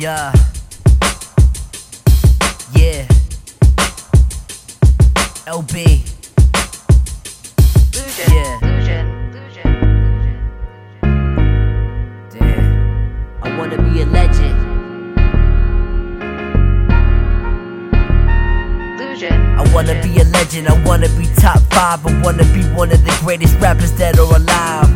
[0.00, 0.32] Yeah.
[2.74, 3.06] Yeah.
[5.44, 6.00] LB.
[8.32, 8.60] Yeah.
[12.30, 13.42] Damn.
[13.42, 14.56] I wanna be a legend.
[19.58, 20.68] I wanna be a legend.
[20.68, 22.06] I wanna be top five.
[22.06, 24.88] I wanna be one of the greatest rappers that are alive.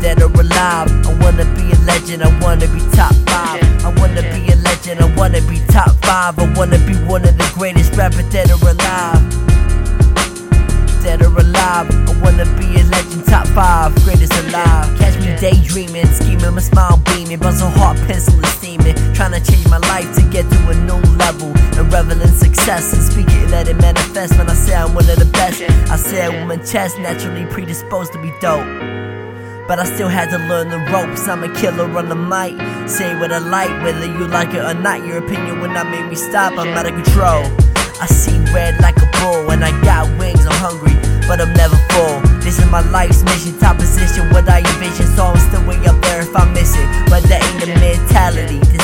[0.00, 0.88] That are alive.
[1.06, 2.22] I wanna be a legend.
[2.22, 2.80] I wanna be
[5.48, 6.38] be top five.
[6.38, 9.22] I wanna be one of the greatest rappers that are alive.
[11.02, 11.88] That are alive.
[11.88, 13.24] I wanna be a legend.
[13.26, 13.94] Top five.
[14.04, 14.86] Greatest alive.
[14.98, 18.94] Catch me daydreaming, scheming, my smile beaming, but so heart pencil is steaming.
[19.14, 22.92] Trying to change my life to get to a new level and revel in success
[22.92, 24.36] and speak it, let it manifest.
[24.36, 28.12] When I say I'm one of the best, I say I'm my chest, naturally predisposed
[28.12, 29.07] to be dope.
[29.68, 31.28] But I still had to learn the ropes.
[31.28, 32.56] I'm a killer on the mic.
[32.88, 35.04] Say what I like, whether you like it or not.
[35.04, 36.56] Your opinion will not make me stop.
[36.56, 37.44] I'm out of control.
[38.00, 40.46] I see red like a bull, and I got wings.
[40.46, 40.96] I'm hungry,
[41.28, 42.20] but I'm never full.
[42.40, 44.30] This is my life's mission, top position.
[44.32, 46.88] What I envision, so I'm still way up there if I miss it.
[47.10, 48.77] But that ain't the mentality.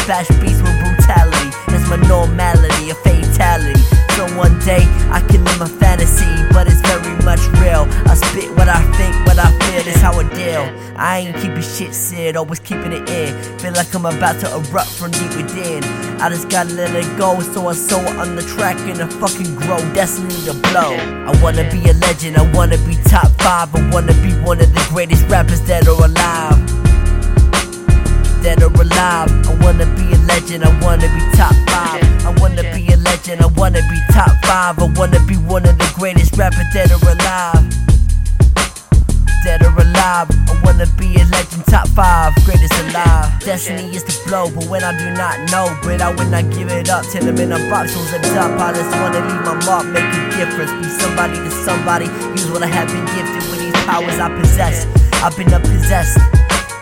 [11.04, 13.58] I ain't keeping shit said, always keeping it in.
[13.58, 15.84] Feel like I'm about to erupt from deep within.
[16.18, 19.54] I just gotta let it go, so I'm so on the track and I fucking
[19.54, 20.96] grow, destiny to blow.
[21.28, 24.72] I wanna be a legend, I wanna be top five, I wanna be one of
[24.72, 26.56] the greatest rappers that are alive
[28.40, 29.28] that are alive.
[29.48, 32.00] I wanna be a legend, I wanna be top five.
[32.24, 34.78] I wanna be a legend, I wanna be top five.
[34.78, 37.64] I wanna be one of the greatest rappers that are alive.
[39.44, 40.33] That are alive.
[40.74, 43.30] Wanna be a legend, top five, greatest alive.
[43.38, 46.68] Destiny is to blow, but when I do not know, but I will not give
[46.72, 48.58] it up till I'm in a box, who's a top.
[48.58, 52.06] I just wanna leave my mark, make a difference, be somebody to somebody.
[52.34, 54.86] Use what I have been gifted with these powers I possess.
[55.22, 56.18] I've been possessed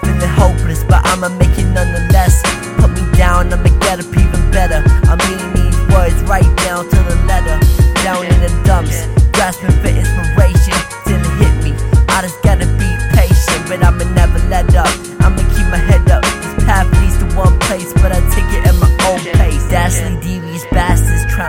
[0.00, 2.40] feeling hopeless, but I'ma make it nonetheless.
[2.80, 4.31] Put me down, I'ma get up even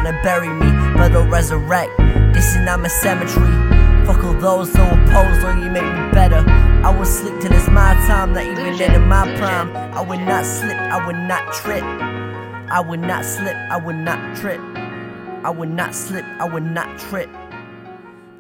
[0.03, 1.91] trying to bury me, but they'll resurrect.
[2.34, 4.06] This is not my cemetery.
[4.06, 6.44] Fuck all those who oppose, or you make me better.
[6.84, 9.75] I will sleep till it's my time, not even in my prime.
[9.75, 11.84] I would not slip, I would not trip.
[11.84, 14.59] I would not slip, I would not trip.
[15.44, 17.30] I would not slip, I would not trip.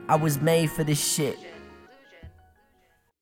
[0.09, 1.37] I was made for this shit.